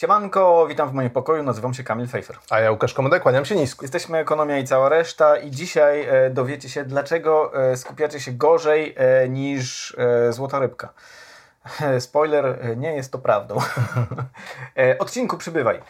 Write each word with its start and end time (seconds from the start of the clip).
Siemanko, 0.00 0.66
witam 0.68 0.88
w 0.88 0.92
moim 0.92 1.10
pokoju, 1.10 1.42
nazywam 1.42 1.74
się 1.74 1.84
Kamil 1.84 2.06
Fejfer. 2.06 2.36
A 2.50 2.60
ja 2.60 2.70
Łukasz 2.70 2.94
Komodek, 2.94 3.22
kłaniam 3.22 3.44
się 3.44 3.56
nisko. 3.56 3.84
Jesteśmy 3.84 4.18
Ekonomia 4.18 4.58
i 4.58 4.64
cała 4.64 4.88
reszta 4.88 5.36
i 5.36 5.50
dzisiaj 5.50 6.06
e, 6.08 6.30
dowiecie 6.30 6.68
się, 6.68 6.84
dlaczego 6.84 7.62
e, 7.70 7.76
skupiacie 7.76 8.20
się 8.20 8.32
gorzej 8.32 8.94
e, 8.96 9.28
niż 9.28 9.96
Złota 10.30 10.58
Rybka. 10.58 10.88
Spoiler, 11.98 12.76
nie 12.76 12.96
jest 12.96 13.12
to 13.12 13.18
prawdą. 13.18 13.58
Odcinku 14.98 15.36
przybywaj. 15.36 15.80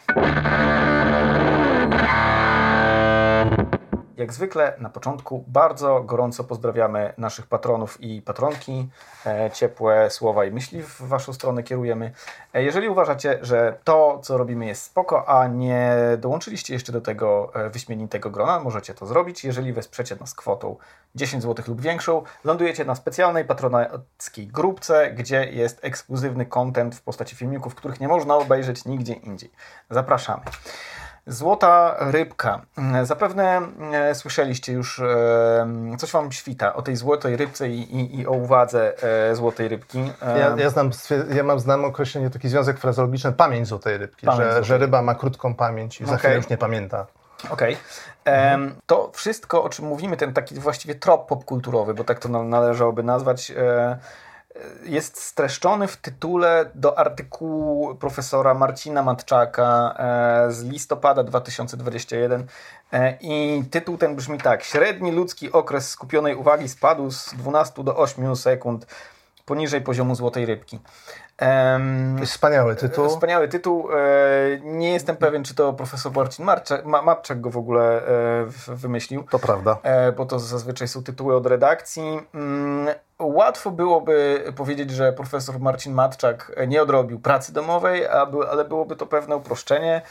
Jak 4.19 4.33
zwykle 4.33 4.73
na 4.79 4.89
początku 4.89 5.43
bardzo 5.47 6.03
gorąco 6.03 6.43
pozdrawiamy 6.43 7.13
naszych 7.17 7.47
patronów 7.47 8.01
i 8.01 8.21
patronki. 8.21 8.89
E, 9.25 9.51
ciepłe 9.51 10.09
słowa 10.09 10.45
i 10.45 10.51
myśli 10.51 10.83
w 10.83 11.01
Waszą 11.01 11.33
stronę 11.33 11.63
kierujemy. 11.63 12.11
E, 12.53 12.63
jeżeli 12.63 12.89
uważacie, 12.89 13.39
że 13.41 13.77
to, 13.83 14.19
co 14.23 14.37
robimy 14.37 14.65
jest 14.65 14.83
spoko, 14.83 15.29
a 15.29 15.47
nie 15.47 15.95
dołączyliście 16.17 16.73
jeszcze 16.73 16.91
do 16.91 17.01
tego 17.01 17.51
e, 17.55 17.69
wyśmienitego 17.69 18.29
grona, 18.29 18.59
możecie 18.59 18.93
to 18.93 19.05
zrobić. 19.05 19.43
Jeżeli 19.43 19.73
wesprzecie 19.73 20.15
nas 20.15 20.33
kwotą 20.33 20.75
10 21.15 21.43
zł 21.43 21.65
lub 21.67 21.81
większą, 21.81 22.23
lądujecie 22.43 22.85
na 22.85 22.95
specjalnej 22.95 23.45
patronackiej 23.45 24.47
grupce, 24.47 25.11
gdzie 25.11 25.51
jest 25.51 25.79
ekskluzywny 25.81 26.45
content 26.45 26.95
w 26.95 27.01
postaci 27.01 27.35
filmików, 27.35 27.75
których 27.75 27.99
nie 27.99 28.07
można 28.07 28.35
obejrzeć 28.35 28.85
nigdzie 28.85 29.13
indziej. 29.13 29.51
Zapraszamy. 29.89 30.43
Złota 31.33 31.95
rybka. 31.99 32.61
Zapewne 33.03 33.61
e, 33.93 34.15
słyszeliście 34.15 34.73
już, 34.73 34.99
e, 34.99 35.67
coś 35.97 36.11
wam 36.11 36.31
świta 36.31 36.73
o 36.73 36.81
tej 36.81 36.95
złotej 36.95 37.37
rybce 37.37 37.69
i, 37.69 37.95
i, 37.95 38.19
i 38.19 38.27
o 38.27 38.31
uwadze 38.31 38.93
e, 39.29 39.35
złotej 39.35 39.67
rybki. 39.67 40.11
E, 40.21 40.39
Ja, 40.39 40.55
ja, 40.57 40.69
znam, 40.69 40.89
ja 41.33 41.43
mam 41.43 41.59
znam 41.59 41.85
określenie, 41.85 42.29
taki 42.29 42.49
związek 42.49 42.79
frazologiczny, 42.79 43.31
pamięć 43.31 43.67
złotej 43.67 43.97
rybki, 43.97 44.25
Pamięć 44.25 44.43
że, 44.43 44.49
złotej 44.51 44.63
że 44.67 44.77
ryba 44.77 45.01
ma 45.01 45.15
krótką 45.15 45.55
pamięć 45.55 46.01
i 46.01 46.05
za 46.05 46.09
Okej. 46.11 46.19
chwilę 46.19 46.35
już 46.35 46.49
nie 46.49 46.57
pamięta. 46.57 47.05
Okej. 47.49 47.77
Em, 48.25 48.75
To 48.85 49.11
wszystko, 49.13 49.63
o 49.63 49.69
czym 49.69 49.85
mówimy, 49.85 50.17
ten 50.17 50.33
taki 50.33 50.55
właściwie 50.55 50.95
trop 50.95 51.27
popkulturowy, 51.27 51.93
bo 51.93 52.03
tak 52.03 52.19
to 52.19 52.29
na- 52.29 52.43
należałoby 52.43 53.03
nazwać, 53.03 53.51
jest 54.83 55.21
streszczony 55.21 55.87
w 55.87 55.97
tytule 55.97 56.65
do 56.75 56.97
artykułu 56.99 57.95
profesora 57.95 58.53
Marcina 58.53 59.03
Matczaka 59.03 59.95
e, 60.47 60.51
z 60.51 60.63
listopada 60.63 61.23
2021 61.23 62.47
E, 62.93 63.17
i 63.21 63.63
tytuł 63.71 63.97
ten 63.97 64.15
brzmi 64.15 64.37
tak. 64.37 64.63
Średni 64.63 65.11
ludzki 65.11 65.51
okres 65.51 65.89
skupionej 65.89 66.35
uwagi 66.35 66.69
spadł 66.69 67.11
z 67.11 67.33
12 67.33 67.83
do 67.83 67.97
8 67.97 68.35
sekund 68.35 68.85
poniżej 69.45 69.81
poziomu 69.81 70.15
złotej 70.15 70.45
rybki. 70.45 70.79
Em, 71.37 72.25
Wspaniały 72.25 72.75
tytuł. 72.75 73.09
Wspaniały 73.09 73.47
tytuł. 73.47 73.89
E, 73.91 73.95
Nie 74.63 74.91
jestem 74.93 75.15
pewien, 75.17 75.43
czy 75.43 75.55
to 75.55 75.73
profesor 75.73 76.11
Marcin 76.11 76.45
Marczak, 76.45 76.85
Ma- 76.85 77.01
Matczak 77.01 77.41
go 77.41 77.49
w 77.49 77.57
ogóle 77.57 78.07
e, 78.07 78.45
wymyślił, 78.67 79.23
To 79.23 79.39
prawda. 79.39 79.77
e, 79.83 80.11
bo 80.11 80.25
to 80.25 80.39
zazwyczaj 80.39 80.87
są 80.87 81.03
tytuły 81.03 81.35
od 81.35 81.45
redakcji. 81.45 82.03
Łatwo 83.23 83.71
byłoby 83.71 84.43
powiedzieć, 84.55 84.91
że 84.91 85.13
profesor 85.13 85.59
Marcin 85.59 85.93
Matczak 85.93 86.51
nie 86.67 86.81
odrobił 86.81 87.19
pracy 87.19 87.53
domowej, 87.53 88.07
ale 88.51 88.65
byłoby 88.65 88.95
to 88.95 89.05
pewne 89.05 89.35
uproszczenie 89.35 90.01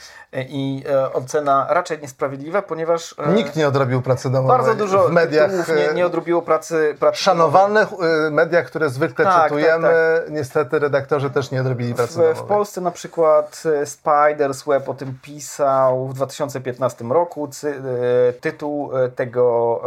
i 0.49 0.85
e, 0.91 1.13
ocena 1.13 1.67
raczej 1.71 1.99
niesprawiedliwa, 2.03 2.63
ponieważ 2.63 3.15
e, 3.19 3.33
Nikt 3.33 3.57
nie 3.57 3.69
odrobił 3.69 4.03
pracy 4.03 4.31
domowej. 4.31 4.57
bardzo 4.59 4.75
dużo 4.75 5.09
w 5.09 5.13
mediach. 5.13 5.51
nie, 5.77 5.95
nie 5.95 6.07
odrobiło 6.07 6.43
pracy, 6.43 6.97
pracy 7.01 7.23
Szanowanych 7.23 7.89
e, 8.27 8.31
mediach, 8.31 8.67
które 8.67 8.91
zwykle 8.91 9.25
Tak, 9.25 9.43
cytujemy, 9.43 9.89
tak, 9.89 10.31
niestety 10.31 10.79
redaktorzy 10.79 11.31
też 11.31 11.51
nie 11.51 11.61
odrobili 11.61 11.95
pracy 11.95 12.13
W, 12.13 12.17
domowej. 12.17 12.35
w 12.35 12.43
Polsce 12.43 12.81
na 12.81 12.91
przykład 12.91 13.63
Spiders 13.85 14.63
Web 14.65 14.89
o 14.89 14.95
tym 14.95 15.19
pisał 15.23 16.09
w 16.09 16.15
2015 16.15 17.05
roku. 17.05 17.49
Tytuł 18.41 18.91
tego, 19.17 19.81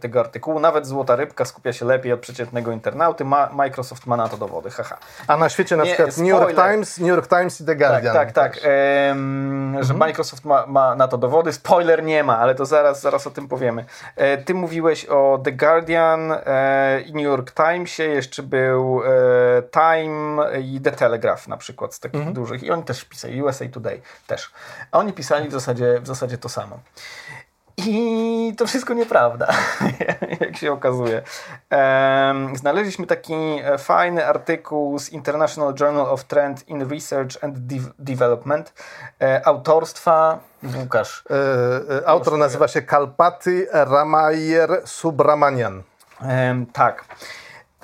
tego 0.00 0.20
artykułu, 0.20 0.60
nawet 0.60 0.86
Złota 0.86 1.16
Rybka 1.16 1.44
skupia 1.44 1.72
się 1.72 1.84
lepiej 1.86 2.12
od 2.12 2.20
przeciętnego 2.20 2.49
internauty. 2.72 3.24
Ma, 3.24 3.48
Microsoft 3.52 4.06
ma 4.06 4.16
na 4.16 4.28
to 4.28 4.36
dowody, 4.36 4.70
haha. 4.70 4.96
A 5.26 5.36
na 5.36 5.48
świecie 5.48 5.76
na 5.76 5.84
Nie, 5.84 5.94
przykład 5.94 6.16
New 6.18 6.26
York 6.28 6.50
spoiler. 6.50 6.72
Times, 6.72 6.98
New 6.98 7.08
York 7.08 7.28
Times 7.28 7.60
i 7.60 7.64
The 7.64 7.76
Tak, 7.76 7.78
Guardian. 7.78 8.14
tak, 8.14 8.32
tak. 8.32 8.54
też. 8.54 8.62
Em, 9.10 9.76
Że 9.80 9.94
Microsoft 9.94 10.44
ma, 10.44 10.66
ma 10.66 10.94
na 10.94 11.08
to 11.08 11.18
dowody. 11.18 11.52
Spoiler 11.52 12.02
nie 12.04 12.24
ma, 12.24 12.38
ale 12.38 12.54
to 12.54 12.66
zaraz, 12.66 13.00
zaraz 13.00 13.26
o 13.26 13.30
tym 13.30 13.48
powiemy. 13.48 13.84
E, 14.16 14.38
Ty 14.38 14.54
mówiłeś 14.54 15.04
o 15.06 15.40
The 15.44 15.52
Guardian 15.52 16.32
e, 16.46 17.00
i 17.00 17.12
New 17.12 17.24
York 17.24 17.52
Timesie. 17.54 18.02
Jeszcze 18.02 18.42
był 18.42 19.02
e, 19.04 19.62
Time 19.62 20.60
i 20.60 20.80
The 20.80 20.92
Telegraph 20.92 21.48
na 21.48 21.56
przykład 21.56 21.94
z 21.94 22.00
takich 22.00 22.32
dużych. 22.32 22.62
I 22.62 22.70
oni 22.70 22.82
też 22.82 23.04
pisali, 23.04 23.42
USA 23.42 23.64
Today 23.72 24.00
też. 24.26 24.50
A 24.92 24.98
oni 24.98 25.12
pisali 25.12 25.48
w 25.48 25.52
zasadzie, 25.52 26.00
w 26.00 26.06
zasadzie 26.06 26.38
to 26.38 26.48
samo. 26.48 26.78
I 27.86 28.54
to 28.58 28.66
wszystko 28.66 28.94
nieprawda, 28.94 29.46
jak 30.40 30.56
się 30.56 30.72
okazuje. 30.72 31.22
Znaleźliśmy 32.54 33.06
taki 33.06 33.34
e, 33.34 33.78
fajny 33.78 34.26
artykuł 34.26 34.98
z 34.98 35.08
International 35.08 35.74
Journal 35.80 36.06
of 36.06 36.24
Trend 36.24 36.68
in 36.68 36.88
Research 36.90 37.44
and 37.44 37.58
De- 37.58 37.92
Development 37.98 38.72
e, 39.22 39.46
autorstwa 39.46 40.38
Łukasz. 40.80 41.24
E, 42.00 42.08
Autor 42.08 42.38
nazywa 42.38 42.68
się 42.68 42.82
Kalpati 42.82 43.66
Ramayer 43.72 44.82
Subramanian. 44.84 45.82
Tak. 46.72 47.04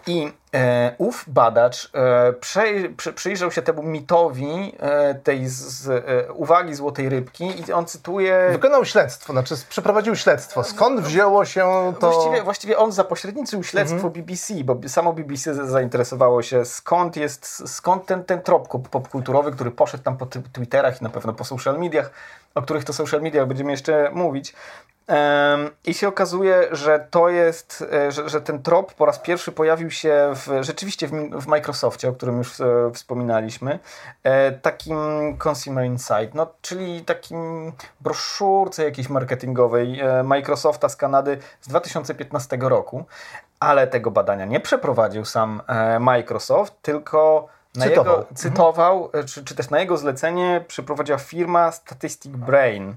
I 0.06 0.32
e, 0.54 0.94
ów 0.98 1.24
badacz 1.28 1.90
e, 1.94 2.32
przej, 2.32 2.90
przy, 2.90 3.12
przyjrzał 3.12 3.50
się 3.50 3.62
temu 3.62 3.82
mitowi 3.82 4.72
e, 4.78 5.14
tej 5.14 5.48
z, 5.48 5.54
z, 5.54 5.88
e, 5.88 6.32
uwagi 6.32 6.74
złotej 6.74 7.08
rybki 7.08 7.44
i 7.68 7.72
on 7.72 7.86
cytuje 7.86 8.48
Wykonał 8.52 8.84
śledztwo, 8.84 9.32
znaczy 9.32 9.54
przeprowadził 9.68 10.16
śledztwo. 10.16 10.64
Skąd 10.64 11.00
wzięło 11.00 11.44
się 11.44 11.94
to... 12.00 12.10
Właściwie, 12.10 12.42
właściwie 12.42 12.78
on 12.78 12.92
zapośredniczył 12.92 13.64
śledztwo 13.64 14.10
BBC, 14.10 14.54
bo 14.64 14.88
samo 14.88 15.12
BBC 15.12 15.68
zainteresowało 15.68 16.42
się 16.42 16.64
skąd 16.64 17.16
jest, 17.16 17.72
skąd 17.74 18.06
ten, 18.06 18.24
ten 18.24 18.42
trop 18.42 18.88
popkulturowy, 18.90 19.52
który 19.52 19.70
poszedł 19.70 20.04
tam 20.04 20.16
po 20.16 20.26
Twitterach 20.26 21.00
i 21.00 21.04
na 21.04 21.10
pewno 21.10 21.32
po 21.32 21.44
social 21.44 21.78
mediach, 21.78 22.10
o 22.54 22.62
których 22.62 22.84
to 22.84 22.92
social 22.92 23.22
mediach 23.22 23.46
będziemy 23.46 23.70
jeszcze 23.70 24.10
mówić. 24.12 24.54
I 25.84 25.94
się 25.94 26.08
okazuje, 26.08 26.68
że 26.72 27.06
to 27.10 27.28
jest, 27.28 27.84
e, 27.92 28.12
że, 28.12 28.28
że 28.28 28.40
ten 28.40 28.62
trop 28.62 28.94
po 28.94 29.06
raz 29.06 29.18
pierwszy 29.18 29.52
pojawił 29.52 29.90
się 29.90 30.32
w, 30.34 30.62
rzeczywiście 30.62 31.08
w, 31.08 31.10
w 31.30 31.46
Microsoftie, 31.46 32.08
o 32.08 32.12
którym 32.12 32.38
już 32.38 32.60
e, 32.60 32.90
wspominaliśmy, 32.94 33.78
e, 34.22 34.52
takim 34.52 34.96
Consumer 35.48 35.84
Insight, 35.84 36.34
no, 36.34 36.46
czyli 36.62 37.04
takim 37.04 37.72
broszurce 38.00 38.84
jakiejś 38.84 39.08
marketingowej 39.08 40.00
e, 40.00 40.22
Microsofta 40.22 40.88
z 40.88 40.96
Kanady 40.96 41.38
z 41.60 41.68
2015 41.68 42.58
roku, 42.60 43.04
ale 43.60 43.86
tego 43.86 44.10
badania 44.10 44.44
nie 44.44 44.60
przeprowadził 44.60 45.24
sam 45.24 45.62
Microsoft, 46.00 46.74
tylko 46.82 47.48
na 47.76 47.84
Cytował. 47.84 48.18
jego, 48.18 48.34
cytował, 48.34 49.10
e, 49.12 49.24
czy, 49.24 49.44
czy 49.44 49.54
też 49.54 49.70
na 49.70 49.80
jego 49.80 49.96
zlecenie 49.96 50.64
przeprowadziła 50.68 51.18
firma 51.18 51.72
Statistic 51.72 52.32
Brain. 52.32 52.94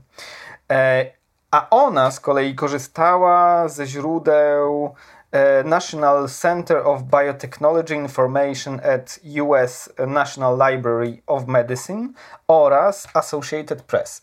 A 1.51 1.67
ona 1.69 2.11
z 2.11 2.19
kolei 2.19 2.55
korzystała 2.55 3.67
ze 3.67 3.85
źródeł 3.85 4.93
e, 5.31 5.63
National 5.63 6.27
Center 6.29 6.87
of 6.87 7.01
Biotechnology 7.03 7.95
Information 7.95 8.81
at 8.95 9.19
US 9.41 9.89
National 10.07 10.57
Library 10.57 11.21
of 11.27 11.47
Medicine 11.47 12.09
oraz 12.47 13.07
Associated 13.13 13.81
Press. 13.81 14.21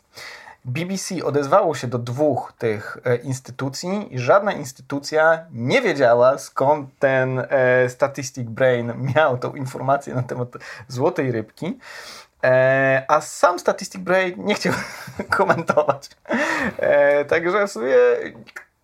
BBC 0.64 1.24
odezwało 1.24 1.74
się 1.74 1.86
do 1.86 1.98
dwóch 1.98 2.52
tych 2.58 2.98
e, 3.04 3.16
instytucji 3.16 4.14
i 4.14 4.18
żadna 4.18 4.52
instytucja 4.52 5.44
nie 5.52 5.82
wiedziała 5.82 6.38
skąd 6.38 6.90
ten 6.98 7.38
e, 7.38 7.88
Statistic 7.88 8.48
Brain 8.48 8.92
miał 9.16 9.38
tą 9.38 9.54
informację 9.54 10.14
na 10.14 10.22
temat 10.22 10.48
złotej 10.88 11.32
rybki. 11.32 11.78
E, 12.46 13.04
a 13.08 13.20
sam 13.20 13.58
Statistic 13.58 14.02
Brain 14.02 14.34
nie 14.44 14.54
chciał 14.54 14.72
komentować. 15.38 16.10
E, 16.78 17.24
także 17.24 17.66
w 17.66 17.70
sumie 17.70 17.94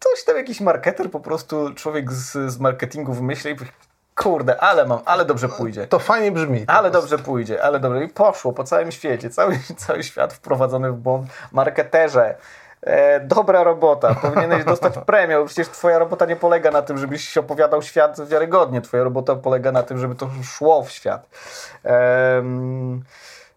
ktoś 0.00 0.24
tam, 0.24 0.36
jakiś 0.36 0.60
marketer, 0.60 1.10
po 1.10 1.20
prostu 1.20 1.74
człowiek 1.74 2.12
z, 2.12 2.52
z 2.52 2.58
marketingu 2.58 3.12
wymyślił, 3.12 3.56
kurde, 4.14 4.60
ale 4.60 4.86
mam, 4.86 5.00
ale 5.04 5.24
dobrze 5.24 5.48
pójdzie. 5.48 5.86
To 5.86 5.98
fajnie 5.98 6.32
brzmi. 6.32 6.64
Ale 6.66 6.90
dobrze 6.90 7.18
pójdzie, 7.18 7.62
ale 7.62 7.80
dobrze. 7.80 8.04
I 8.04 8.08
poszło 8.08 8.52
po 8.52 8.64
całym 8.64 8.92
świecie. 8.92 9.30
Cały, 9.30 9.58
cały 9.86 10.02
świat 10.02 10.32
wprowadzony 10.32 10.92
w 10.92 10.96
błąd. 10.96 11.26
Marketerze, 11.52 12.34
e, 12.82 13.20
dobra 13.20 13.64
robota. 13.64 14.14
Powinieneś 14.14 14.64
dostać 14.64 14.94
premię, 15.06 15.36
bo 15.36 15.44
przecież 15.44 15.68
twoja 15.68 15.98
robota 15.98 16.26
nie 16.26 16.36
polega 16.36 16.70
na 16.70 16.82
tym, 16.82 16.98
żebyś 16.98 17.38
opowiadał 17.38 17.82
świat 17.82 18.28
wiarygodnie. 18.28 18.80
Twoja 18.80 19.04
robota 19.04 19.36
polega 19.36 19.72
na 19.72 19.82
tym, 19.82 19.98
żeby 19.98 20.14
to 20.14 20.30
szło 20.44 20.82
w 20.82 20.90
świat. 20.90 21.28
Em, 21.84 23.02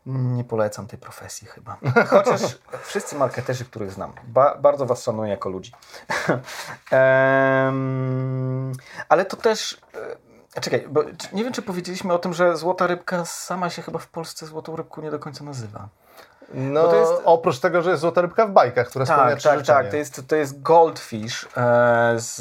nie 0.06 0.44
polecam 0.44 0.88
tej 0.88 1.00
profesji 1.00 1.48
chyba. 1.48 1.78
Chociaż 2.10 2.42
wszyscy 2.84 3.16
marketerzy, 3.16 3.66
których 3.66 3.92
znam, 3.92 4.14
ba 4.24 4.58
bardzo 4.58 4.86
was 4.86 5.04
szanuję 5.04 5.32
jako 5.32 5.50
ludzi. 5.50 5.72
Ale 9.10 9.26
to 9.26 9.38
też... 9.38 9.82
e, 10.56 10.62
czekaj, 10.62 10.86
bo 10.90 11.04
nie 11.34 11.44
wiem, 11.44 11.54
czy 11.54 11.62
powiedzieliśmy 11.62 12.14
o 12.14 12.20
tym, 12.20 12.34
że 12.34 12.58
złota 12.58 12.88
rybka 12.88 13.26
sama 13.26 13.70
się 13.70 13.82
chyba 13.82 14.00
w 14.00 14.08
Polsce 14.08 14.46
złotą 14.46 14.76
rybką 14.76 15.02
nie 15.02 15.12
do 15.12 15.20
końca 15.20 15.44
nazywa. 15.44 15.90
No, 16.54 16.96
jest... 16.96 17.14
oprócz 17.26 17.60
tego, 17.60 17.82
że 17.82 17.90
jest 17.90 18.02
złota 18.02 18.22
rybka 18.22 18.48
w 18.48 18.52
bajkach, 18.52 18.88
która 18.88 19.06
tak, 19.06 19.16
spełnia 19.16 19.58
Tak, 19.58 19.66
tak, 19.66 19.90
to 19.92 19.98
jest, 19.98 20.28
to 20.28 20.36
jest 20.36 20.62
goldfish 20.62 21.48
e, 21.58 22.14
z, 22.18 22.36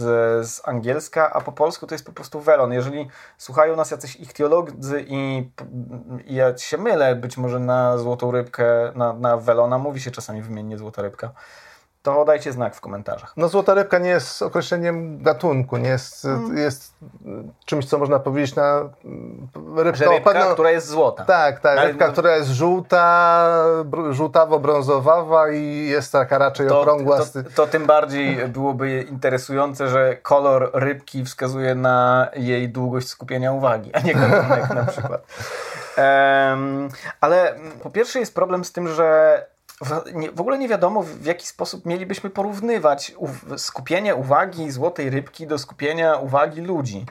z 0.49 0.69
angielska, 0.69 1.33
a 1.33 1.41
po 1.41 1.53
polsku 1.53 1.87
to 1.87 1.95
jest 1.95 2.07
po 2.07 2.13
prostu 2.13 2.41
welon. 2.41 2.73
Jeżeli 2.73 3.09
słuchają 3.39 3.77
nas 3.77 3.91
jacyś 3.91 4.17
ichtiolodzy 4.17 5.05
i, 5.09 5.51
i 6.27 6.35
ja 6.35 6.59
się 6.59 6.79
mylę, 6.79 7.17
być 7.17 7.37
może 7.37 7.59
na 7.59 7.99
złotą 7.99 8.31
rybkę, 8.31 8.93
na, 8.95 9.13
na 9.13 9.37
welona 9.37 9.79
mówi 9.79 10.01
się 10.01 10.11
czasami 10.11 10.43
wymiennie 10.43 10.79
złota 10.79 11.03
rybka 11.03 11.31
to 12.05 12.25
dajcie 12.25 12.53
znak 12.53 12.75
w 12.75 12.81
komentarzach. 12.81 13.33
No 13.37 13.49
złota 13.49 13.75
rybka 13.75 13.99
nie 13.99 14.11
jest 14.11 14.43
określeniem 14.43 15.23
gatunku, 15.23 15.77
nie 15.77 15.89
jest, 15.89 16.23
hmm. 16.23 16.57
jest 16.57 16.95
czymś, 17.65 17.87
co 17.87 17.99
można 17.99 18.19
powiedzieć 18.19 18.55
na 18.55 18.81
rybkę, 19.77 20.11
rybka 20.11 20.33
pewno... 20.33 20.55
która 20.55 20.71
jest 20.71 20.89
złota. 20.89 21.25
Tak, 21.25 21.61
tak, 21.61 21.79
Ale... 21.79 21.89
rybka, 21.89 22.09
która 22.09 22.37
jest 22.37 22.51
żółta, 22.51 23.49
żółtawo-brązowawa 24.11 25.55
i 25.55 25.89
jest 25.89 26.13
taka 26.13 26.39
raczej 26.39 26.69
to, 26.69 26.81
okrągła. 26.81 27.19
To, 27.19 27.25
to, 27.25 27.51
to, 27.55 27.67
tym 27.67 27.87
bardziej 27.87 28.49
byłoby 28.49 29.03
interesujące, 29.03 29.89
że 29.89 30.17
kolor 30.17 30.71
rybki 30.75 31.25
wskazuje 31.25 31.75
na 31.75 32.29
jej 32.37 32.69
długość 32.69 33.09
skupienia 33.09 33.53
uwagi, 33.53 33.95
a 33.95 34.01
nie 34.01 34.15
gatunek 34.15 34.71
na 34.71 34.85
przykład. 34.85 35.27
Um, 35.99 36.89
ale 37.21 37.55
po 37.83 37.91
pierwsze 37.91 38.21
jest 38.21 38.35
problem 38.35 38.65
z 38.65 38.73
tym, 38.73 38.89
że 38.89 39.47
w, 40.35 40.41
ogóle 40.41 40.59
nie 40.59 40.69
wiadomo, 40.69 41.03
w 41.03 41.25
jaki 41.25 41.47
sposób 41.47 41.87
mielibyśmy 41.87 42.31
porównywać 42.31 43.15
skupienie 43.57 44.15
uwagi 44.15 44.71
złotej 44.71 45.11
rybki 45.11 45.47
do 45.47 45.59
skupienia 45.59 46.17
uwagi 46.17 46.61
ludzi 46.61 47.07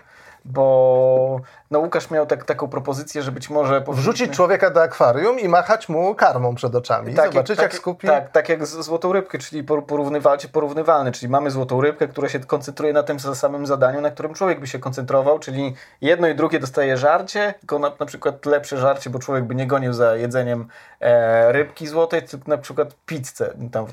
bo 0.46 1.42
no 1.74 1.80
Łukasz 1.80 2.12
miał 2.12 2.26
tak, 2.26 2.46
taką 2.46 2.68
propozycję, 2.68 3.22
że 3.22 3.32
być 3.32 3.50
może... 3.50 3.84
Wrzucić 3.88 4.36
człowieka 4.36 4.70
do 4.70 4.82
akwarium 4.82 5.40
i 5.40 5.48
machać 5.48 5.90
mu 5.90 6.16
karmą 6.16 6.56
przed 6.56 6.76
oczami. 6.76 7.14
Tak, 7.14 7.26
zobaczyć 7.26 7.58
jak, 7.58 7.64
jak 7.64 7.74
skupi... 7.74 8.08
Tak, 8.08 8.32
tak 8.32 8.50
jak 8.50 8.68
z 8.68 8.86
złotą 8.86 9.14
rybkę, 9.14 9.38
czyli 9.38 9.64
porównywacie 9.64 10.48
porównywalne, 10.48 11.12
czyli 11.12 11.30
mamy 11.30 11.52
złotą 11.52 11.82
rybkę, 11.82 12.08
która 12.08 12.30
się 12.30 12.40
koncentruje 12.40 12.94
na 12.94 13.04
tym 13.04 13.20
samym 13.20 13.66
zadaniu, 13.66 14.02
na 14.02 14.12
którym 14.12 14.34
człowiek 14.34 14.60
by 14.60 14.68
się 14.68 14.80
koncentrował, 14.80 15.40
czyli 15.40 15.76
jedno 16.02 16.28
i 16.28 16.36
drugie 16.36 16.60
dostaje 16.60 16.98
żarcie, 16.98 17.54
tylko 17.60 17.80
na, 17.80 17.92
na 18.00 18.06
przykład 18.06 18.46
lepsze 18.46 18.78
żarcie, 18.78 19.10
bo 19.10 19.20
człowiek 19.20 19.44
by 19.44 19.56
nie 19.56 19.68
gonił 19.68 19.94
za 19.94 20.16
jedzeniem 20.16 20.68
e, 21.00 21.52
rybki 21.52 21.88
złotej, 21.88 22.24
tylko 22.24 22.50
na 22.50 22.58
przykład 22.58 22.96
pizzę 23.06 23.54
tam 23.72 23.86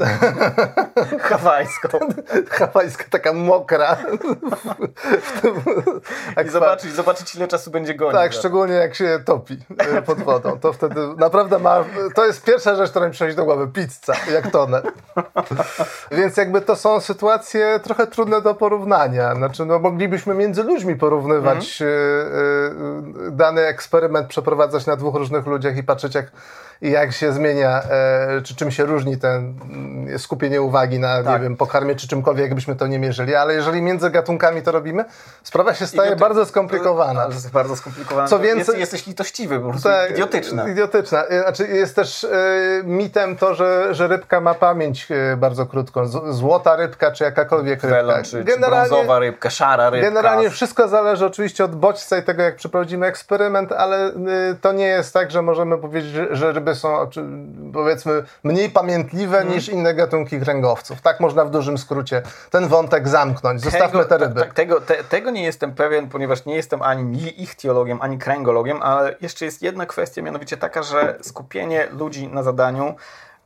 hawajską. 1.30 1.98
Hawajska 2.50 3.04
taka 3.10 3.32
mokra. 3.32 3.96
I 6.46 6.48
zobaczyć, 6.48 6.92
zobaczyć 6.92 7.34
ile 7.34 7.48
czasu 7.48 7.69
będzie 7.70 7.94
gonił. 7.94 8.12
Tak, 8.12 8.32
szczególnie 8.32 8.74
jak 8.74 8.94
się 8.94 9.18
topi 9.24 9.58
e, 9.78 10.02
pod 10.02 10.18
wodą. 10.18 10.58
To 10.58 10.72
wtedy 10.72 11.00
naprawdę 11.16 11.58
ma... 11.58 11.84
To 12.14 12.26
jest 12.26 12.44
pierwsza 12.44 12.76
rzecz, 12.76 12.90
która 12.90 13.06
mi 13.06 13.12
przychodzi 13.12 13.36
do 13.36 13.44
głowy. 13.44 13.68
Pizza, 13.68 14.12
jak 14.32 14.50
tonę. 14.50 14.82
Więc 16.12 16.36
jakby 16.36 16.60
to 16.60 16.76
są 16.76 17.00
sytuacje 17.00 17.80
trochę 17.82 18.06
trudne 18.06 18.40
do 18.40 18.54
porównania. 18.54 19.34
Znaczy, 19.34 19.66
no 19.66 19.78
moglibyśmy 19.78 20.34
między 20.34 20.62
ludźmi 20.62 20.96
porównywać 20.96 21.82
mm. 21.82 23.36
dany 23.36 23.60
eksperyment, 23.60 24.28
przeprowadzać 24.28 24.86
na 24.86 24.96
dwóch 24.96 25.14
różnych 25.14 25.46
ludziach 25.46 25.76
i 25.76 25.82
patrzeć 25.82 26.14
jak 26.14 26.32
i 26.82 26.90
jak 26.90 27.12
się 27.12 27.32
zmienia, 27.32 27.82
e, 27.82 28.42
czy 28.42 28.56
czym 28.56 28.70
się 28.70 28.84
różni 28.84 29.16
ten 29.16 29.54
mm, 29.70 30.18
skupienie 30.18 30.62
uwagi 30.62 30.98
na, 30.98 31.22
tak. 31.22 31.34
nie 31.34 31.44
wiem, 31.44 31.56
pokarmie, 31.56 31.94
czy 31.94 32.08
czymkolwiek, 32.08 32.44
jakbyśmy 32.44 32.76
to 32.76 32.86
nie 32.86 32.98
mierzyli, 32.98 33.34
ale 33.34 33.54
jeżeli 33.54 33.82
między 33.82 34.10
gatunkami 34.10 34.62
to 34.62 34.72
robimy, 34.72 35.04
sprawa 35.42 35.74
się 35.74 35.86
staje 35.86 36.16
bardzo 36.16 36.46
skomplikowana. 36.46 37.26
To 37.26 37.32
jest 37.32 37.50
bardzo 37.50 37.76
skomplikowana. 37.76 38.28
Co 38.28 38.38
więcej, 38.38 38.58
jest, 38.58 38.78
jesteś 38.78 39.06
litościwy, 39.06 39.60
po 39.60 39.70
prostu 39.70 39.88
tak, 39.88 40.10
idiotyczna. 40.10 40.68
Idiotyczna. 40.68 41.24
E, 41.24 41.42
znaczy 41.42 41.68
jest 41.68 41.96
też 41.96 42.24
e, 42.24 42.28
mitem 42.84 43.36
to, 43.36 43.54
że, 43.54 43.94
że 43.94 44.08
rybka 44.08 44.40
ma 44.40 44.54
pamięć 44.54 45.08
bardzo 45.36 45.66
krótką. 45.66 46.06
Z, 46.06 46.36
złota 46.36 46.76
rybka, 46.76 47.12
czy 47.12 47.24
jakakolwiek 47.24 47.82
rybka. 47.82 47.96
Welon, 47.96 48.24
czy, 48.24 48.44
generalnie, 48.44 48.84
czy 48.84 48.90
brązowa 48.90 49.18
rybka, 49.18 49.50
szara 49.50 49.90
rybka. 49.90 50.08
Generalnie 50.08 50.50
wszystko 50.50 50.88
zależy 50.88 51.26
oczywiście 51.26 51.64
od 51.64 51.76
bodźca 51.76 52.18
i 52.18 52.22
tego, 52.22 52.42
jak 52.42 52.56
przeprowadzimy 52.56 53.06
eksperyment, 53.06 53.72
ale 53.72 54.12
to 54.60 54.72
nie 54.72 54.86
jest 54.86 55.14
tak, 55.14 55.30
że 55.30 55.42
możemy 55.42 55.78
powiedzieć, 55.78 56.12
że, 56.12 56.36
że 56.36 56.52
są 56.74 57.10
powiedzmy 57.72 58.24
mniej 58.44 58.70
pamiętliwe 58.70 59.36
hmm. 59.36 59.54
niż 59.54 59.68
inne 59.68 59.94
gatunki 59.94 60.40
kręgowców. 60.40 61.00
Tak 61.00 61.20
można 61.20 61.44
w 61.44 61.50
dużym 61.50 61.78
skrócie 61.78 62.22
ten 62.50 62.68
wątek 62.68 63.08
zamknąć. 63.08 63.60
Zostawmy 63.60 64.04
tego, 64.04 64.04
te 64.04 64.18
ryby. 64.18 64.40
Tak, 64.40 64.54
tego, 64.54 64.80
te, 64.80 65.04
tego 65.04 65.30
nie 65.30 65.42
jestem 65.42 65.74
pewien, 65.74 66.08
ponieważ 66.08 66.44
nie 66.44 66.54
jestem 66.54 66.82
ani 66.82 67.42
ich 67.42 67.54
teologiem, 67.54 67.98
ani 68.02 68.18
kręgologiem, 68.18 68.82
ale 68.82 69.14
jeszcze 69.20 69.44
jest 69.44 69.62
jedna 69.62 69.86
kwestia, 69.86 70.22
mianowicie 70.22 70.56
taka, 70.56 70.82
że 70.82 71.18
skupienie 71.20 71.88
ludzi 71.92 72.28
na 72.28 72.42
zadaniu 72.42 72.94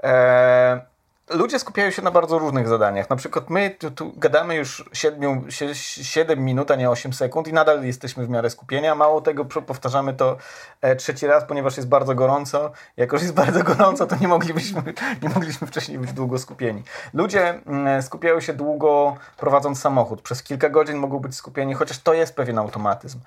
e, 0.02 0.93
ludzie 1.30 1.58
skupiają 1.58 1.90
się 1.90 2.02
na 2.02 2.10
bardzo 2.10 2.38
różnych 2.38 2.68
zadaniach. 2.68 3.10
Na 3.10 3.16
przykład 3.16 3.50
my 3.50 3.70
tu, 3.70 3.90
tu 3.90 4.12
gadamy 4.16 4.54
już 4.54 4.84
7, 4.92 5.46
7 5.50 6.44
minut, 6.44 6.70
a 6.70 6.76
nie 6.76 6.90
8 6.90 7.12
sekund 7.12 7.48
i 7.48 7.52
nadal 7.52 7.84
jesteśmy 7.84 8.26
w 8.26 8.28
miarę 8.28 8.50
skupienia. 8.50 8.94
Mało 8.94 9.20
tego, 9.20 9.44
powtarzamy 9.44 10.14
to 10.14 10.36
e, 10.80 10.96
trzeci 10.96 11.26
raz, 11.26 11.44
ponieważ 11.44 11.76
jest 11.76 11.88
bardzo 11.88 12.14
gorąco. 12.14 12.72
Jako, 12.96 13.18
że 13.18 13.24
jest 13.24 13.34
bardzo 13.34 13.62
gorąco, 13.62 14.06
to 14.06 14.16
nie 14.20 14.28
moglibyśmy, 14.28 14.82
nie 15.22 15.28
mogliśmy 15.28 15.66
wcześniej 15.66 15.98
być 15.98 16.12
długo 16.12 16.38
skupieni. 16.38 16.82
Ludzie 17.14 17.60
mm, 17.66 18.02
skupiają 18.02 18.40
się 18.40 18.52
długo 18.52 19.16
prowadząc 19.36 19.80
samochód. 19.80 20.22
Przez 20.22 20.42
kilka 20.42 20.68
godzin 20.68 20.96
mogą 20.96 21.18
być 21.18 21.34
skupieni, 21.34 21.74
chociaż 21.74 21.98
to 21.98 22.14
jest 22.14 22.36
pewien 22.36 22.58
automatyzm. 22.58 23.18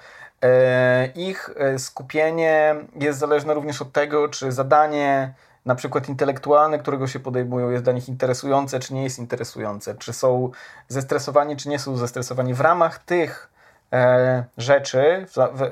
E, 0.44 1.08
ich 1.16 1.50
e, 1.56 1.80
skupienie 1.80 2.76
jest 2.96 3.20
zależne 3.20 3.54
również 3.54 3.82
od 3.82 3.92
tego, 3.92 4.30
czy 4.30 4.52
zadanie 4.52 5.34
na 5.68 5.76
przykład 5.76 6.10
intelektualne, 6.10 6.80
którego 6.80 7.08
się 7.08 7.20
podejmują, 7.20 7.70
jest 7.70 7.84
dla 7.84 7.94
nich 7.94 8.10
interesujące, 8.10 8.80
czy 8.80 8.94
nie 8.94 9.04
jest 9.04 9.20
interesujące, 9.20 9.96
czy 9.96 10.14
są 10.14 10.52
zestresowani, 10.88 11.58
czy 11.58 11.70
nie 11.70 11.80
są 11.80 11.98
zestresowani. 11.98 12.54
W 12.54 12.62
ramach 12.62 13.00
tych 13.00 13.50
e, 13.94 14.44
rzeczy, 14.58 15.26
w, 15.28 15.58
w, 15.58 15.70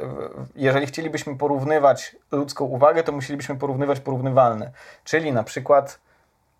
jeżeli 0.55 0.87
chcielibyśmy 0.87 1.37
porównywać 1.37 2.15
ludzką 2.31 2.65
uwagę, 2.65 3.03
to 3.03 3.11
musielibyśmy 3.11 3.55
porównywać 3.55 3.99
porównywalne, 3.99 4.71
czyli 5.03 5.31
na 5.31 5.43
przykład 5.43 5.99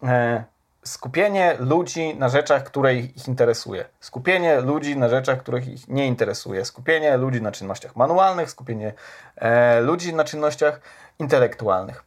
e, 0.03 0.43
skupienie 0.83 1.55
ludzi 1.59 2.15
na 2.15 2.29
rzeczach, 2.29 2.63
które 2.63 2.95
ich 2.95 3.27
interesuje, 3.27 3.85
skupienie 3.99 4.61
ludzi 4.61 4.97
na 4.97 5.09
rzeczach, 5.09 5.39
których 5.39 5.67
ich 5.67 5.87
nie 5.87 6.07
interesuje, 6.07 6.65
skupienie 6.65 7.17
ludzi 7.17 7.41
na 7.41 7.51
czynnościach 7.51 7.95
manualnych, 7.95 8.49
skupienie 8.49 8.93
e, 9.35 9.81
ludzi 9.81 10.13
na 10.13 10.23
czynnościach 10.23 10.79
intelektualnych. 11.19 12.03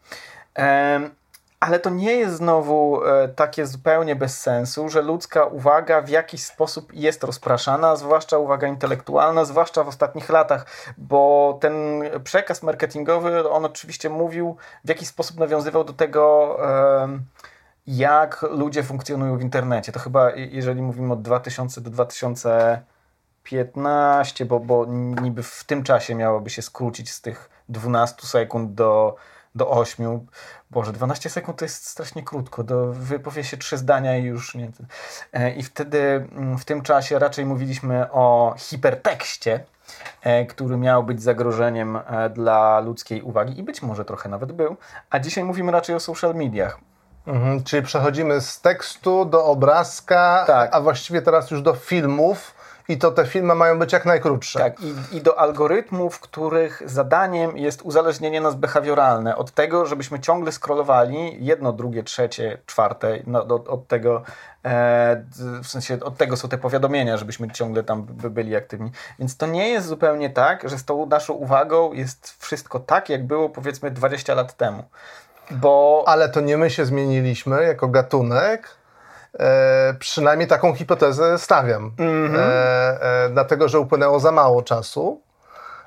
Ale 1.60 1.80
to 1.80 1.90
nie 1.90 2.12
jest 2.12 2.36
znowu 2.36 3.04
e, 3.04 3.28
takie 3.28 3.66
zupełnie 3.66 4.16
bez 4.16 4.40
sensu, 4.40 4.88
że 4.88 5.02
ludzka 5.02 5.44
uwaga 5.44 6.02
w 6.02 6.08
jakiś 6.08 6.44
sposób 6.44 6.94
jest 6.94 7.24
rozpraszana, 7.24 7.96
zwłaszcza 7.96 8.38
uwaga 8.38 8.66
intelektualna, 8.66 9.44
zwłaszcza 9.44 9.84
w 9.84 9.88
ostatnich 9.88 10.28
latach, 10.28 10.66
bo 10.98 11.58
ten 11.60 12.02
przekaz 12.24 12.62
marketingowy, 12.62 13.50
on 13.50 13.64
oczywiście 13.64 14.10
mówił, 14.10 14.56
w 14.84 14.88
jakiś 14.88 15.08
sposób 15.08 15.38
nawiązywał 15.38 15.84
do 15.84 15.92
tego, 15.92 16.56
jak 17.88 18.42
ludzie 18.42 18.82
funkcjonują 18.82 19.38
w 19.38 19.42
internecie. 19.42 19.92
To 19.92 19.98
chyba, 19.98 20.30
jeżeli 20.30 20.82
mówimy 20.82 21.12
od 21.12 21.22
2000 21.22 21.80
do 21.80 21.90
2015, 21.90 24.44
bo, 24.44 24.60
bo 24.60 24.86
niby 25.22 25.42
w 25.42 25.64
tym 25.64 25.82
czasie 25.82 26.14
miałoby 26.14 26.50
się 26.50 26.62
skrócić 26.62 27.10
z 27.10 27.20
tych 27.20 27.50
12 27.68 28.26
sekund 28.26 28.74
do 28.74 29.16
do 29.54 29.70
8. 29.70 30.26
Boże, 30.70 30.92
12 30.92 31.30
sekund 31.30 31.58
to 31.58 31.64
jest 31.64 31.86
strasznie 31.86 32.22
krótko. 32.22 32.64
Do, 32.64 32.92
wypowie 32.92 33.44
się 33.44 33.56
trzy 33.56 33.78
zdania 33.78 34.16
i 34.16 34.24
już 34.24 34.54
nie. 34.54 34.70
E, 35.32 35.50
I 35.50 35.62
wtedy 35.62 36.28
mm, 36.32 36.58
w 36.58 36.64
tym 36.64 36.82
czasie 36.82 37.18
raczej 37.18 37.46
mówiliśmy 37.46 38.12
o 38.12 38.54
hipertekście, 38.58 39.64
e, 40.22 40.46
który 40.46 40.76
miał 40.76 41.04
być 41.04 41.22
zagrożeniem 41.22 41.96
e, 41.96 42.30
dla 42.30 42.80
ludzkiej 42.80 43.22
uwagi 43.22 43.58
i 43.58 43.62
być 43.62 43.82
może 43.82 44.04
trochę 44.04 44.28
nawet 44.28 44.52
był. 44.52 44.76
A 45.10 45.18
dzisiaj 45.18 45.44
mówimy 45.44 45.72
raczej 45.72 45.96
o 45.96 46.00
social 46.00 46.34
mediach. 46.34 46.78
Mhm, 47.26 47.64
czyli 47.64 47.82
przechodzimy 47.82 48.40
z 48.40 48.60
tekstu 48.60 49.24
do 49.24 49.44
obrazka, 49.44 50.44
tak. 50.46 50.74
a 50.74 50.80
właściwie 50.80 51.22
teraz 51.22 51.50
już 51.50 51.62
do 51.62 51.74
filmów 51.74 52.54
i 52.88 52.98
to 52.98 53.10
te 53.10 53.26
filmy 53.26 53.54
mają 53.54 53.78
być 53.78 53.92
jak 53.92 54.04
najkrótsze. 54.04 54.58
Tak, 54.58 54.80
i, 54.80 55.16
i 55.16 55.22
do 55.22 55.38
algorytmów, 55.38 56.20
których 56.20 56.82
zadaniem 56.86 57.56
jest 57.56 57.82
uzależnienie 57.82 58.40
nas 58.40 58.54
behawioralne 58.54 59.36
od 59.36 59.50
tego, 59.50 59.86
żebyśmy 59.86 60.20
ciągle 60.20 60.52
scrollowali 60.52 61.44
jedno, 61.44 61.72
drugie, 61.72 62.02
trzecie, 62.02 62.58
czwarte, 62.66 63.18
no, 63.26 63.44
od, 63.44 63.68
od 63.68 63.86
tego 63.86 64.22
e, 64.64 65.24
w 65.62 65.66
sensie 65.66 65.98
od 66.00 66.16
tego 66.16 66.36
są 66.36 66.48
te 66.48 66.58
powiadomienia, 66.58 67.16
żebyśmy 67.16 67.50
ciągle 67.50 67.84
tam 67.84 68.02
byli 68.30 68.56
aktywni. 68.56 68.90
Więc 69.18 69.36
to 69.36 69.46
nie 69.46 69.68
jest 69.68 69.86
zupełnie 69.86 70.30
tak, 70.30 70.68
że 70.68 70.78
z 70.78 70.84
tą 70.84 71.06
naszą 71.06 71.32
uwagą 71.32 71.92
jest 71.92 72.36
wszystko 72.38 72.80
tak, 72.80 73.08
jak 73.08 73.26
było 73.26 73.48
powiedzmy 73.48 73.90
20 73.90 74.34
lat 74.34 74.56
temu. 74.56 74.82
Bo... 75.50 76.04
Ale 76.06 76.28
to 76.28 76.40
nie 76.40 76.56
my 76.56 76.70
się 76.70 76.84
zmieniliśmy 76.84 77.62
jako 77.62 77.88
gatunek, 77.88 78.78
E, 79.34 79.94
przynajmniej 79.98 80.48
taką 80.48 80.74
hipotezę 80.74 81.38
stawiam. 81.38 81.92
Mm 81.98 82.32
-hmm. 82.32 82.38
e, 82.38 83.28
dlatego, 83.32 83.68
że 83.68 83.80
upłynęło 83.80 84.20
za 84.20 84.32
mało 84.32 84.62
czasu. 84.62 85.20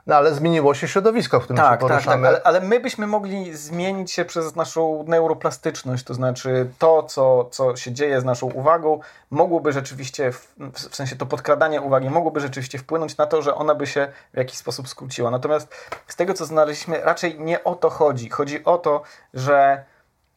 No 0.07 0.15
ale 0.15 0.33
zmieniło 0.33 0.73
się 0.73 0.87
środowisko, 0.87 1.39
w 1.39 1.43
którym 1.43 1.57
Tak, 1.57 1.65
się 1.65 1.71
tak, 1.71 1.79
tak, 1.79 1.89
poruszamy. 1.89 2.27
ale, 2.27 2.41
ale 2.43 2.61
my 2.61 2.79
byśmy 2.79 3.07
mogli 3.07 3.57
zmienić 3.57 4.11
się 4.11 4.25
przez 4.25 4.55
naszą 4.55 5.05
neuroplastyczność, 5.07 6.03
to 6.03 6.13
znaczy 6.13 6.69
to, 6.79 7.03
co, 7.03 7.45
co 7.51 7.75
się 7.75 7.91
dzieje 7.91 8.21
z 8.21 8.25
naszą 8.25 8.47
uwagą, 8.47 8.99
mogłoby 9.29 9.71
rzeczywiście, 9.71 10.31
w, 10.31 10.55
w 10.73 10.95
sensie 10.95 11.15
to 11.15 11.25
podkradanie 11.25 11.81
uwagi, 11.81 12.09
mogłoby 12.09 12.39
rzeczywiście 12.39 12.77
wpłynąć 12.77 13.17
na 13.17 13.25
to, 13.25 13.41
że 13.41 13.55
ona 13.55 13.75
by 13.75 13.87
się 13.87 14.07
w 14.33 14.37
jakiś 14.37 14.57
sposób 14.57 14.87
skróciła. 14.87 15.31
Natomiast 15.31 15.75
z 16.07 16.15
tego, 16.15 16.33
co 16.33 16.45
znaleźliśmy, 16.45 17.01
raczej 17.01 17.39
nie 17.39 17.63
o 17.63 17.75
to 17.75 17.89
chodzi. 17.89 18.29
Chodzi 18.29 18.63
o 18.63 18.77
to, 18.77 19.01
że 19.33 19.83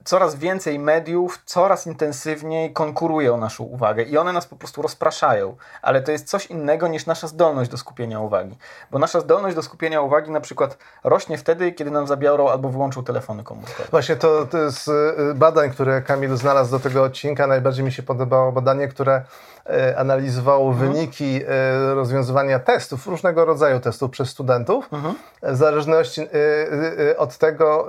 coraz 0.05 0.35
więcej 0.35 0.79
mediów 0.79 1.43
coraz 1.45 1.87
intensywniej 1.87 2.73
konkuruje 2.73 3.35
o 3.35 3.37
naszą 3.37 3.65
uwagę 3.65 4.03
i 4.03 4.19
one 4.19 4.33
nas 4.33 4.47
po 4.47 4.57
prostu 4.57 4.83
rozpraszają, 4.83 5.57
ale 5.83 6.03
to 6.03 6.13
jest 6.13 6.29
coś 6.29 6.47
innego 6.47 6.89
niż 6.89 7.07
nasza 7.07 7.27
zdolność 7.27 7.71
do 7.71 7.77
skupienia 7.77 8.21
uwagi. 8.21 8.57
Bo 8.91 8.99
nasza 8.99 9.21
zdolność 9.21 9.57
do 9.57 9.63
skupienia 9.63 10.01
uwagi 10.01 10.31
na 10.31 10.41
przykład 10.41 10.79
rośnie 11.05 11.39
wtedy, 11.39 11.73
kiedy 11.73 11.91
nam 11.91 12.07
zabiorą 12.07 12.49
albo 12.49 12.69
wyłączą 12.69 13.05
telefony 13.05 13.45
komórkowe. 13.45 13.89
Właśnie 13.91 14.17
to, 14.17 14.47
to 14.47 14.71
z 14.71 14.89
y, 14.89 15.35
badań, 15.35 15.71
które 15.71 16.03
Kamil 16.03 16.37
znalazł 16.37 16.71
do 16.71 16.81
tego 16.81 17.03
odcinka, 17.03 17.47
najbardziej 17.47 17.85
mi 17.85 17.93
się 17.93 18.03
podobało 18.03 18.53
badanie, 18.53 18.89
które 18.89 19.25
e, 19.67 19.99
analizowało 19.99 20.73
wyniki 20.73 21.41
e, 21.49 21.95
rozwiązywania 21.95 22.59
testów, 22.59 23.07
różnego 23.07 23.45
rodzaju 23.45 23.81
testów 23.81 24.11
przez 24.11 24.29
studentów, 24.29 24.91
w 25.43 25.57
zależności 25.57 26.21
e, 26.21 26.27
e, 27.11 27.17
od 27.17 27.39
tego, 27.39 27.89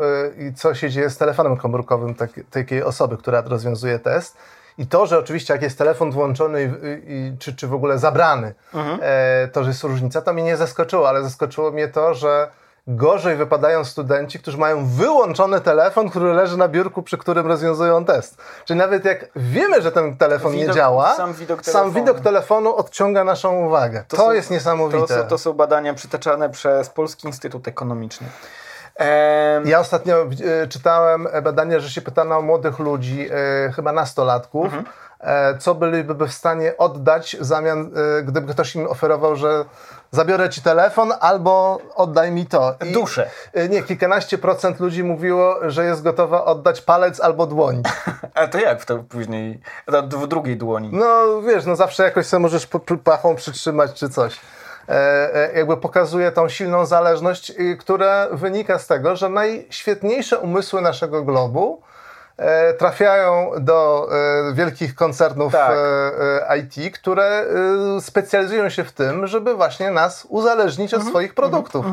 co 0.56 0.76
się 0.76 0.90
dzieje 0.90 1.10
z 1.10 1.18
telefonem 1.18 1.58
komórkowym 1.58 2.16
tak, 2.16 2.30
takiej 2.52 2.84
osoby, 2.84 3.18
która 3.18 3.42
rozwiązuje 3.42 4.00
test. 4.00 4.38
I 4.78 4.88
to, 4.88 5.06
że 5.06 5.20
oczywiście 5.20 5.54
jak 5.54 5.62
jest 5.62 5.78
telefon 5.78 6.12
włączony 6.12 6.64
i, 6.64 7.12
i, 7.14 7.38
czy, 7.38 7.56
czy 7.56 7.68
w 7.68 7.74
ogóle 7.74 8.00
zabrany, 8.00 8.54
e, 9.02 9.48
to, 9.48 9.64
że 9.64 9.70
jest 9.70 9.84
różnica, 9.84 10.22
to 10.22 10.34
mnie 10.34 10.44
nie 10.44 10.58
zaskoczyło, 10.58 11.10
ale 11.10 11.24
zaskoczyło 11.24 11.72
mnie 11.72 11.88
to, 11.88 12.14
że 12.14 12.48
gorzej 12.88 13.36
wypadają 13.36 13.86
studenci, 13.86 14.40
którzy 14.40 14.58
mają 14.58 14.86
wyłączony 14.86 15.62
telefon, 15.62 16.10
który 16.10 16.34
leży 16.34 16.58
na 16.58 16.68
biurku, 16.68 17.04
przy 17.04 17.18
którym 17.18 17.48
rozwiązują 17.48 18.06
test. 18.06 18.38
Czyli 18.66 18.80
nawet 18.80 19.06
jak 19.06 19.26
wiemy, 19.36 19.82
że 19.82 19.92
ten 19.92 20.18
telefon 20.18 20.54
nie 20.54 20.66
Widok- 20.68 20.76
działa, 20.76 21.16
sam 21.16 21.34
widok 21.34 21.66
sam 21.66 21.74
telefonu. 21.74 21.94
widok 21.94 22.20
telefonu 22.20 22.76
odciąga 22.76 23.24
naszą 23.24 23.66
uwagę. 23.66 24.04
To, 24.08 24.18
są- 24.18 24.32
jest 24.32 24.52
niesamowite. 24.52 25.08
To, 25.08 25.08
są- 25.22 25.28
to 25.28 25.38
są 25.38 25.54
badania 25.54 25.94
przytaczane 25.94 26.50
przez 26.50 26.90
Polski 26.90 27.28
Instytut 27.28 27.68
Ekonomiczny. 27.68 28.28
Ja 29.66 29.80
ostatnio 29.80 30.16
e, 30.64 30.68
czytałem 30.68 31.28
badanie, 31.44 31.80
że 31.80 31.90
się 31.90 32.02
pytano 32.02 32.42
młodych 32.42 32.80
ludzi, 32.80 33.28
e, 33.68 33.72
chyba 33.72 33.92
nastolatków, 33.92 34.66
Mhm. 34.66 34.86
e, 35.20 35.58
co 35.58 35.76
byliby 35.76 36.28
w 36.28 36.32
stanie 36.34 36.78
oddać 36.78 37.38
w 37.40 37.46
zamian, 37.46 37.92
gdyby 38.24 38.54
ktoś 38.54 38.76
im 38.76 38.88
oferował, 38.88 39.36
że 39.36 39.66
zabiorę 40.16 40.50
ci 40.50 40.62
telefon 40.62 41.14
albo 41.20 41.80
oddaj 41.96 42.32
mi 42.32 42.46
to. 42.46 42.76
I, 42.90 42.92
Duszę. 42.94 43.30
e, 43.54 43.70
Nie, 43.70 43.84
kilkanaście 43.84 44.38
procent 44.38 44.80
ludzi 44.80 45.04
mówiło, 45.04 45.56
że 45.72 45.86
jest 45.86 46.04
gotowa 46.04 46.46
oddać 46.46 46.82
palec 46.82 47.20
albo 47.20 47.48
dłoń. 47.48 47.82
A 48.34 48.48
to 48.48 48.58
jak 48.60 48.82
w 48.82 48.86
to 48.86 48.98
później, 48.98 49.60
na- 49.88 50.02
w 50.02 50.28
drugiej 50.28 50.58
dłoni? 50.58 50.90
No 50.94 51.42
wiesz, 51.42 51.66
no 51.66 51.76
zawsze 51.76 52.04
jakoś 52.04 52.26
sobie 52.26 52.42
możesz 52.42 52.68
pachą 53.04 53.36
przytrzymać 53.36 53.94
czy 53.94 54.10
coś. 54.10 54.40
E, 54.90 55.36
e, 55.36 55.58
jakby 55.58 55.78
pokazuje 55.78 56.32
tą 56.32 56.50
silną 56.50 56.86
zależność, 56.86 57.50
y, 57.50 57.78
która 57.78 58.28
wynika 58.32 58.80
z 58.80 58.88
tego, 58.88 59.16
że 59.16 59.30
najświetniejsze 59.30 60.40
umysły 60.40 60.82
naszego 60.82 61.24
globu 61.24 61.82
trafiają 62.78 63.52
do 63.60 64.08
e, 64.50 64.54
wielkich 64.54 64.96
koncernów 64.96 65.54
Tak. 65.54 65.72
e, 65.72 66.50
e, 66.52 66.58
IT, 66.58 66.96
które 67.00 67.24
e, 67.98 68.02
specjalizują 68.02 68.70
się 68.70 68.84
w 68.84 68.92
tym, 68.92 69.28
żeby 69.28 69.56
właśnie 69.56 69.92
nas 69.92 70.26
uzależnić 70.30 70.94
od 70.94 71.04
swoich 71.04 71.34
produktów. 71.36 71.86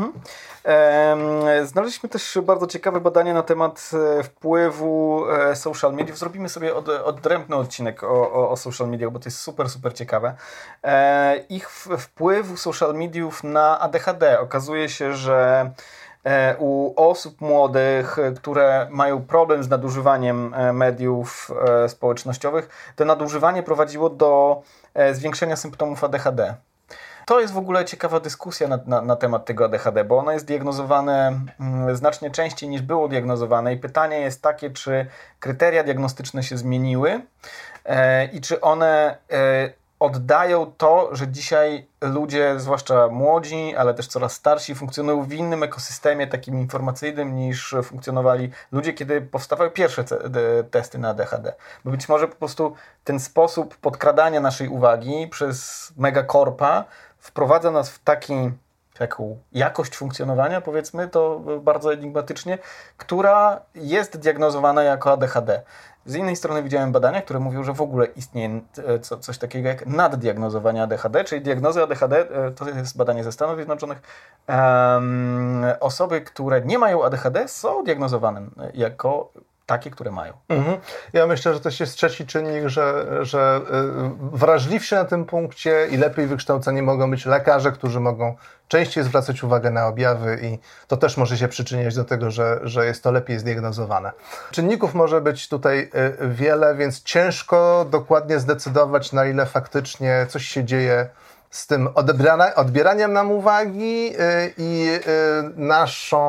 Em, 0.65 1.67
Znaleźliśmy 1.67 2.09
też 2.09 2.39
bardzo 2.43 2.67
ciekawe 2.67 3.01
badanie 3.01 3.35
na 3.35 3.43
temat 3.43 3.91
e, 4.19 4.23
wpływu 4.23 5.25
e, 5.31 5.57
social 5.57 5.93
mediów. 5.93 6.19
Zrobimy 6.19 6.49
sobie 6.49 6.75
od, 6.75 6.89
odrębny 6.89 7.57
odcinek 7.57 8.03
o, 8.05 8.33
o, 8.33 8.51
o 8.51 8.57
social 8.57 8.89
mediach, 8.89 9.11
bo 9.11 9.19
to 9.19 9.25
jest 9.25 9.39
super, 9.41 9.69
super 9.71 9.95
ciekawe. 9.95 10.35
E, 10.85 11.37
Ich 11.49 11.71
w- 11.71 11.97
wpływu 11.99 12.57
social 12.57 12.95
mediów 12.95 13.45
na 13.45 13.81
ADHD. 13.81 14.41
Okazuje 14.41 14.89
się, 14.89 15.15
że 15.15 15.71
e, 15.71 15.73
u 16.59 16.93
osób 16.97 17.41
młodych, 17.41 18.19
e, 18.19 18.33
które 18.33 18.87
mają 18.91 19.23
problem 19.23 19.62
z 19.62 19.69
nadużywaniem 19.69 20.55
e, 20.55 20.73
mediów 20.73 21.50
e, 21.85 21.88
społecznościowych, 21.88 22.93
to 22.97 23.05
nadużywanie 23.05 23.62
prowadziło 23.62 24.11
do 24.11 24.62
e, 24.95 25.14
zwiększenia 25.14 25.57
symptomów 25.57 26.05
ADHD. 26.05 26.55
To 27.26 27.41
jest 27.41 27.52
w 27.52 27.59
ogóle 27.59 27.85
ciekawa 27.85 28.21
dyskusja 28.21 28.69
na, 28.69 28.79
na, 28.87 29.02
na 29.02 29.17
temat 29.17 29.45
tego 29.45 29.64
ADHD, 29.64 30.05
bo 30.05 30.19
ono 30.19 30.33
jest 30.33 30.47
diagnozowane 30.47 31.41
mm, 31.61 31.97
znacznie 31.97 32.31
częściej 32.31 32.69
niż 32.69 32.83
było 32.83 33.09
diagnozowane 33.09 33.75
i 33.75 33.76
pytanie 33.76 34.21
jest 34.21 34.43
takie, 34.43 34.71
czy 34.71 35.07
kryteria 35.41 35.85
diagnostyczne 35.85 36.43
się 36.43 36.57
zmieniły 36.57 37.21
e, 37.85 38.25
i 38.25 38.41
czy 38.41 38.61
one 38.61 39.17
e, 39.31 39.82
oddają 40.03 40.73
to, 40.77 41.09
że 41.13 41.29
dzisiaj 41.29 41.87
ludzie, 42.01 42.55
zwłaszcza 42.61 43.09
młodzi, 43.09 43.77
ale 43.77 43.95
też 43.95 44.07
coraz 44.07 44.33
starsi, 44.33 44.75
funkcjonują 44.75 45.23
w 45.23 45.33
innym 45.33 45.63
ekosystemie 45.63 46.27
takim 46.27 46.59
informacyjnym 46.59 47.37
niż 47.37 47.75
funkcjonowali 47.83 48.51
ludzie, 48.73 48.93
kiedy 48.93 49.21
powstawały 49.21 49.71
pierwsze 49.71 50.05
testy 50.71 50.99
na 50.99 51.09
ADHD. 51.09 51.55
Bo 51.85 51.91
być 51.91 52.09
może 52.09 52.29
po 52.29 52.37
prostu 52.37 52.75
ten 53.05 53.21
sposób 53.21 53.77
podkradania 53.77 54.41
naszej 54.41 54.69
uwagi 54.69 55.29
przez 55.31 55.93
megakorpa 55.97 56.85
wprowadza 57.19 57.71
nas 57.71 57.91
w 57.91 58.03
taki, 58.03 58.35
taką 58.99 59.39
jakość 59.53 59.97
funkcjonowania, 59.97 60.61
powiedzmy 60.61 61.09
to 61.09 61.41
bardzo 61.61 61.93
enigmatycznie, 61.93 62.59
która 62.97 63.61
jest 63.75 64.19
diagnozowana 64.19 64.83
jako 64.83 65.13
ADHD. 65.13 65.63
Z 66.07 66.15
innej 66.15 66.37
strony 66.37 66.63
widziałem 66.63 66.93
badania, 66.93 67.23
które 67.23 67.39
mówią, 67.41 67.65
że 67.65 67.73
w 67.73 67.81
ogóle 67.81 68.07
istnieje 68.07 68.61
e, 68.87 68.99
co, 68.99 69.19
coś 69.19 69.39
takiego 69.39 69.69
jak 69.69 69.87
naddiagnozowanie 69.87 70.83
ADHD, 70.83 71.25
czyli 71.25 71.41
diagnozy 71.43 71.83
ADHD, 71.83 72.31
e, 72.31 72.51
to 72.51 72.69
jest 72.69 72.97
badanie 72.97 73.25
ze 73.25 73.33
Stanów 73.33 73.57
Zjednoczonych. 73.57 74.03
Em, 74.47 75.65
osoby, 75.81 76.21
które 76.21 76.61
nie 76.61 76.79
mają 76.79 77.05
ADHD 77.05 77.49
są 77.49 77.85
diagnozowane 77.85 78.41
e, 78.41 78.71
jako 78.75 79.33
takie, 79.66 79.90
które 79.90 80.11
mają. 80.11 80.33
Mhm. 80.49 80.76
Ja 81.12 81.26
myślę, 81.26 81.54
że 81.54 81.61
to 81.61 81.69
jest 81.81 81.97
trzeci 81.97 82.26
czynnik, 82.26 82.69
że, 82.69 83.07
że 83.21 83.61
y, 84.33 84.37
wrażliwsi 84.37 84.95
na 84.95 85.04
tym 85.04 85.25
punkcie 85.25 85.87
i 85.90 85.97
lepiej 85.97 86.26
wykształceni 86.26 86.83
mogą 86.83 87.11
być 87.11 87.26
lekarze, 87.26 87.73
którzy 87.73 88.00
mogą 88.00 88.37
częściej 88.69 89.04
zwracać 89.04 89.45
uwagę 89.45 89.71
na 89.71 89.87
objawy 89.87 90.38
i 90.42 90.59
to 90.88 90.97
też 90.97 91.16
może 91.16 91.38
się 91.38 91.49
przyczyniać 91.49 91.95
do 91.95 92.04
tego, 92.04 92.31
że, 92.31 92.61
że 92.62 92.87
jest 92.87 93.02
to 93.02 93.12
lepiej 93.12 93.38
zdiagnozowane. 93.38 94.12
Czynników 94.50 94.95
może 94.95 95.21
być 95.21 95.49
tutaj 95.49 95.90
y, 96.23 96.28
wiele, 96.28 96.75
więc 96.75 97.02
ciężko 97.02 97.87
dokładnie 97.90 98.38
zdecydować, 98.38 99.12
na 99.12 99.26
ile 99.26 99.47
faktycznie 99.47 100.26
coś 100.28 100.45
się 100.47 100.64
dzieje 100.64 101.09
z 101.50 101.66
tym 101.66 101.88
odbieraniem 102.57 103.12
nam 103.12 103.31
uwagi 103.31 104.14
y, 104.14 104.54
i 104.59 105.00
naszą 105.57 106.23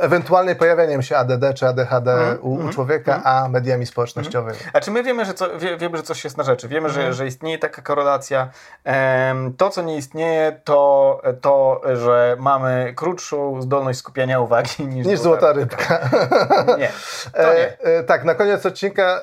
ewentualnie 0.00 0.54
pojawianiem 0.54 1.02
się 1.02 1.16
ADD 1.16 1.54
czy 1.54 1.66
ADHD 1.66 2.36
u, 2.40 2.54
u 2.54 2.68
człowieka, 2.68 3.20
a 3.24 3.48
mediami 3.48 3.86
społecznościowymi. 3.86 4.58
A 4.72 4.80
czy 4.80 4.90
my 4.90 5.02
wiemy, 5.02 5.24
że, 5.24 5.34
co, 5.34 5.58
wie, 5.58 5.76
wiemy, 5.76 5.96
że 5.96 6.02
coś 6.02 6.24
jest 6.24 6.36
na 6.36 6.44
rzeczy? 6.44 6.68
Wiemy, 6.68 6.88
że, 6.88 7.12
że 7.12 7.26
istnieje 7.26 7.58
taka 7.58 7.82
korelacja. 7.82 8.50
Em, 8.84 9.54
to, 9.56 9.70
co 9.70 9.82
nie 9.82 9.96
istnieje, 9.96 10.60
to 10.64 11.20
to, 11.40 11.80
że 11.94 12.36
mamy 12.38 12.92
krótszą 12.96 13.62
zdolność 13.62 13.98
skupiania 13.98 14.40
uwagi 14.40 14.86
niż, 14.86 15.06
Niż 15.06 15.20
złota 15.20 15.52
rybka. 15.52 15.98
Nie, 16.78 16.92
to 17.32 17.54
nie. 17.54 17.68
E, 17.68 17.98
e, 17.98 18.04
tak, 18.04 18.24
na 18.24 18.34
koniec 18.34 18.66
odcinka 18.66 19.02
e, 19.02 19.20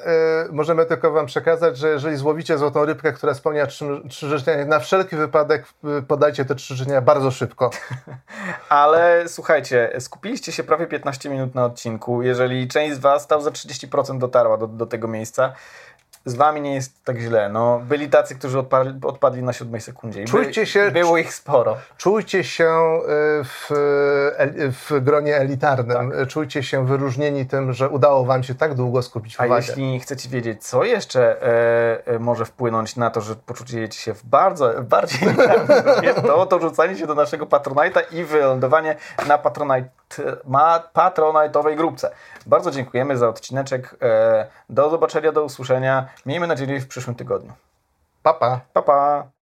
możemy 0.51 0.85
tylko 0.85 1.11
Wam 1.11 1.25
przekazać, 1.25 1.77
że 1.77 1.89
jeżeli 1.89 2.17
złowicie 2.17 2.57
złotą 2.57 2.85
rybkę, 2.85 3.13
która 3.13 3.33
spełnia 3.33 3.67
trzy, 3.67 3.85
trzy 4.09 4.27
życzenia, 4.27 4.65
na 4.65 4.79
wszelki 4.79 5.15
wypadek 5.15 5.65
e, 5.83 6.01
podajcie 6.01 6.45
te 6.45 6.55
trzy 6.55 6.75
życzenia 6.75 7.01
bardzo 7.01 7.31
szybko. 7.31 7.69
Ale 8.69 9.29
słuchajcie, 9.37 9.91
skupiliście 9.99 10.51
się 10.51 10.63
prawie 10.63 10.87
15 10.87 11.29
minut 11.29 11.55
na 11.55 11.65
odcinku. 11.65 12.21
Jeżeli 12.21 12.67
część 12.67 12.95
z 12.95 12.99
Was 12.99 13.27
tam 13.27 13.41
za 13.41 13.49
30% 13.49 14.17
dotarła 14.17 14.57
do, 14.57 14.67
do 14.67 14.85
tego 14.85 15.07
miejsca, 15.07 15.53
z 16.27 16.35
Wami 16.35 16.61
nie 16.61 16.75
jest 16.75 17.03
tak 17.05 17.19
źle. 17.19 17.49
No, 17.49 17.81
byli 17.89 18.09
tacy, 18.09 18.35
którzy 18.35 18.59
odpadli, 18.59 18.93
odpadli 19.03 19.43
na 19.43 19.53
siódmej 19.53 19.81
sekundzie. 19.81 20.21
I 20.21 20.25
by- 20.25 20.29
Czujcie 20.31 20.65
się- 20.65 20.91
Było 20.91 21.17
ich 21.17 21.33
sporo. 21.33 21.77
Czujcie 21.97 22.43
się 22.43 22.65
e, 22.65 22.99
w, 23.43 23.71
e, 23.71 24.71
w 24.71 24.91
gronie 25.01 25.35
elitarnym, 25.37 26.11
Tak. 26.11 26.19
E, 26.19 26.25
czujcie 26.25 26.63
się 26.63 26.85
wyróżnieni 26.85 27.45
tym, 27.45 27.73
że 27.73 27.89
udało 27.89 28.25
Wam 28.25 28.43
się 28.43 28.55
tak 28.55 28.73
długo 28.73 29.01
skupić 29.01 29.35
A 29.39 29.45
uwagę. 29.45 29.65
jeśli 29.67 29.99
chcecie 29.99 30.29
wiedzieć, 30.29 30.63
co 30.65 30.83
jeszcze 30.83 31.41
e, 32.07 32.19
może 32.19 32.45
wpłynąć 32.45 32.95
na 32.95 33.09
to, 33.09 33.21
że 33.21 33.35
poczujecie 33.35 33.99
się 33.99 34.13
w 34.13 34.25
bardzo, 34.25 34.73
bardziej 34.83 35.19
to, 36.27 36.45
to 36.45 36.59
rzucanie 36.59 36.95
się 36.97 37.07
do 37.07 37.15
naszego 37.15 37.45
Patronite'a 37.45 38.01
i 38.11 38.23
wylądowanie 38.23 38.95
na 39.27 39.37
Patronite, 39.37 39.89
ma, 40.45 40.83
patronite'owej 40.93 41.75
grupce. 41.75 42.11
Bardzo 42.45 42.71
dziękujemy 42.71 43.17
za 43.17 43.29
odcineczek. 43.29 43.95
E, 44.01 44.47
do 44.69 44.89
zobaczenia, 44.89 45.31
do 45.31 45.43
usłyszenia. 45.43 46.07
Miejmy 46.25 46.47
nadzieję 46.47 46.79
w 46.79 46.87
przyszłym 46.87 47.15
tygodniu. 47.15 47.53
Pa, 48.23 48.33
pa. 48.33 48.61
Pa, 48.73 48.81
pa! 48.81 49.27